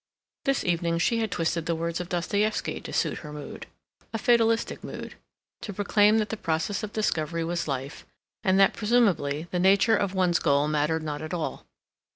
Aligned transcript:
This 0.45 0.63
evening 0.63 0.97
she 0.97 1.19
had 1.19 1.29
twisted 1.29 1.67
the 1.67 1.75
words 1.75 1.99
of 1.99 2.09
Dostoevsky 2.09 2.81
to 2.81 2.91
suit 2.91 3.19
her 3.19 3.31
mood—a 3.31 4.17
fatalistic 4.17 4.83
mood—to 4.83 5.73
proclaim 5.73 6.17
that 6.17 6.29
the 6.29 6.37
process 6.37 6.81
of 6.81 6.91
discovery 6.91 7.43
was 7.43 7.67
life, 7.67 8.03
and 8.43 8.59
that, 8.59 8.73
presumably, 8.73 9.47
the 9.51 9.59
nature 9.59 9.95
of 9.95 10.15
one's 10.15 10.39
goal 10.39 10.67
mattered 10.67 11.03
not 11.03 11.21
at 11.21 11.35
all. 11.35 11.67